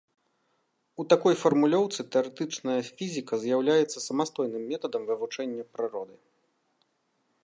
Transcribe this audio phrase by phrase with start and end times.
[1.01, 6.15] У такой фармулёўцы тэарэтычная фізіка з'яўляецца самастойным метадам вывучэння прыроды.